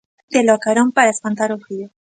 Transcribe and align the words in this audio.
Telo 0.31 0.51
a 0.55 0.61
carón 0.65 0.89
para 0.95 1.13
espantar 1.15 1.49
o 1.55 1.61
frío. 1.65 1.87